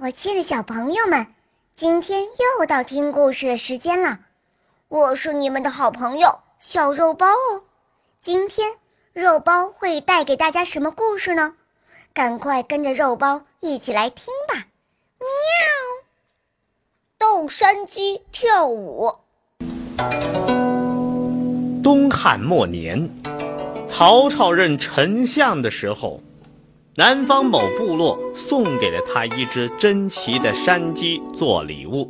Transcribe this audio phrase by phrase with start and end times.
[0.00, 1.26] 我亲爱的小朋友们，
[1.74, 2.22] 今天
[2.58, 4.20] 又到听故事的时间了。
[4.88, 7.64] 我是你们的好朋友小肉包哦。
[8.20, 8.72] 今天
[9.12, 11.54] 肉包会带给大家什么故事呢？
[12.12, 14.66] 赶快跟着肉包一起来听吧！
[15.18, 15.26] 喵，
[17.18, 19.14] 斗山鸡跳舞。
[21.82, 23.08] 东汉末年，
[23.88, 26.20] 曹操任丞相的时候。
[26.96, 32.08] 南方某部落送给了他一只珍奇的山鸡做礼物。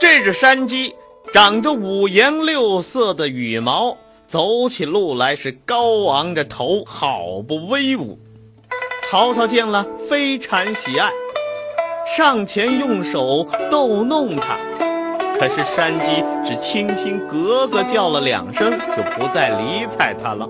[0.00, 0.94] 这只山鸡
[1.30, 3.94] 长着五颜六色的羽毛，
[4.26, 8.18] 走起路来是高昂着头，好不威武。
[9.10, 11.10] 曹操见了非常喜爱，
[12.16, 14.56] 上前用手逗弄它，
[15.38, 20.48] 可是山鸡只轻轻咯咯叫了两声，就不再理睬他了。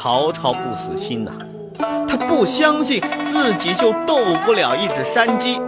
[0.00, 1.32] 曹操不死心呐，
[2.06, 3.02] 他不相信
[3.32, 5.60] 自己就斗不了一只山鸡。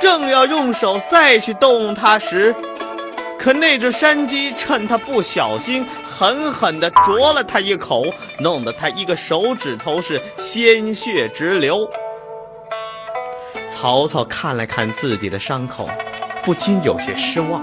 [0.00, 2.54] 正要用手再去逗弄它时，
[3.38, 8.06] 可那只山鸡趁他不小心，狠狠地啄了他一口，
[8.38, 11.86] 弄得他一个手指头是鲜血直流。
[13.70, 15.86] 曹操看了看自己的伤口，
[16.42, 17.62] 不禁有些失望。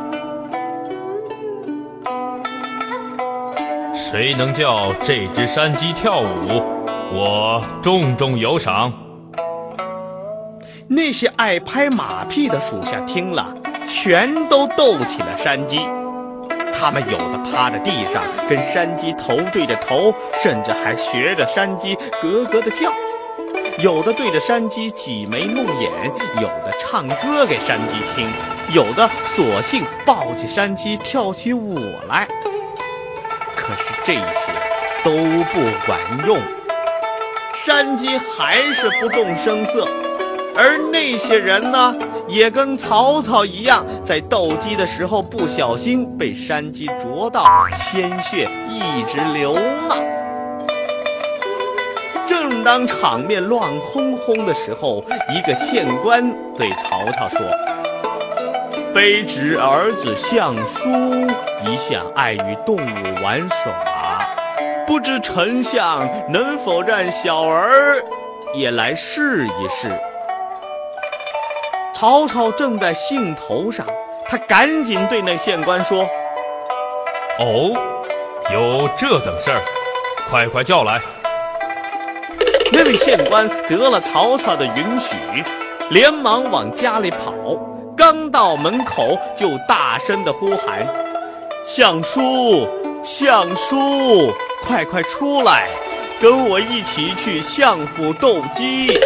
[4.11, 6.63] 谁能叫这只山鸡跳舞，
[7.13, 8.91] 我重重有赏。
[10.87, 13.53] 那些爱拍马屁的属下听了，
[13.87, 15.81] 全都逗起了山鸡。
[16.75, 22.89] 他们有的趴在地上跟山鸡头对着头，甚至还学着山鸡咯咯的叫；
[23.77, 25.91] 有的对着山鸡挤眉弄眼，
[26.41, 28.27] 有的唱歌给山鸡听，
[28.73, 32.27] 有的索性抱起山鸡跳起舞来。
[34.09, 34.21] 这些
[35.03, 35.11] 都
[35.53, 36.35] 不管用，
[37.63, 39.87] 山鸡还是不动声色，
[40.55, 41.95] 而那些人呢，
[42.27, 49.95] 也跟曹操一样，在斗鸡的时候不小心被山鸡啄到，鲜血一直流呢。
[52.27, 57.41] 正当场面乱哄哄的时候，一个县官对曹操说
[58.91, 60.89] ：“卑职儿子相叔。”
[61.67, 63.73] 一向爱与动物玩耍，
[64.89, 68.03] 不知丞相能否让小儿
[68.55, 69.87] 也来试一试？
[71.93, 73.85] 曹操正在兴头上，
[74.25, 76.09] 他赶紧对那县官说
[77.37, 77.71] ：“哦，
[78.51, 79.61] 有这等事儿，
[80.27, 80.99] 快快叫来。
[82.73, 85.15] ”那位县官得了曹操的允许，
[85.91, 87.31] 连忙往家里跑，
[87.95, 90.83] 刚到门口就大声的呼喊。
[91.63, 92.67] 相叔，
[93.03, 94.31] 相叔，
[94.65, 95.67] 快快出来，
[96.21, 98.99] 跟我一起去相府斗鸡。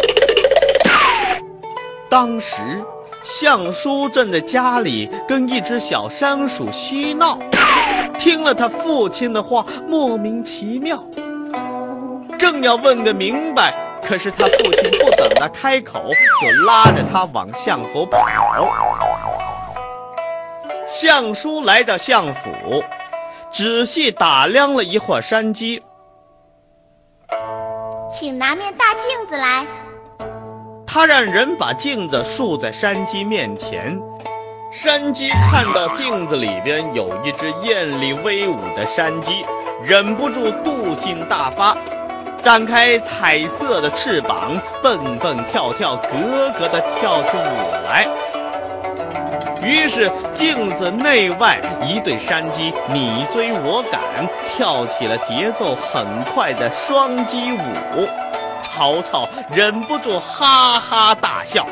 [2.08, 2.60] 当时，
[3.22, 7.38] 相叔正在家里跟一只小山鼠嬉闹，
[8.18, 11.02] 听了他父亲的话，莫名其妙，
[12.38, 13.74] 正要问个明白，
[14.06, 16.10] 可是他父亲不等他开口，
[16.42, 18.26] 就拉着他往相府跑。
[20.86, 22.84] 相叔来到相府，
[23.54, 25.80] 仔细打量了一会儿山鸡，
[28.10, 29.64] 请拿面大镜子来。
[30.84, 33.96] 他让人把镜子竖在山鸡面前。
[34.72, 39.44] 山鸡看到镜子里边有一只艳丽威武的山鸡，
[39.84, 41.76] 忍不住妒性大发，
[42.42, 48.08] 展开彩色的翅膀，蹦蹦跳跳，咯咯地跳起舞来。
[49.64, 54.00] 于是，镜子内外一对山鸡你追我赶，
[54.54, 58.06] 跳起了节奏很快的双鸡舞。
[58.62, 61.64] 曹操忍不住哈哈大笑，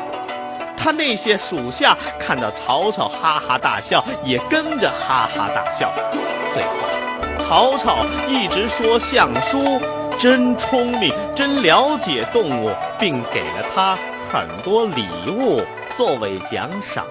[0.75, 5.91] 他那些属下看到曹操哈哈大笑，也跟着哈哈大笑。
[6.53, 9.79] 最后，曹操一直说相叔
[10.17, 13.97] 真聪明，真了解动物，并给了他
[14.31, 15.61] 很多礼物
[15.95, 17.05] 作为奖赏。